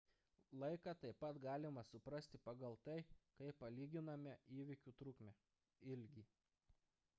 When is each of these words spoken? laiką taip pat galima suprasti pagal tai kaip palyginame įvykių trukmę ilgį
laiką 0.61 0.93
taip 1.01 1.19
pat 1.23 1.39
galima 1.43 1.83
suprasti 1.89 2.37
pagal 2.47 2.79
tai 2.89 2.97
kaip 3.41 3.61
palyginame 3.63 4.35
įvykių 4.63 4.97
trukmę 5.03 5.37
ilgį 5.97 6.29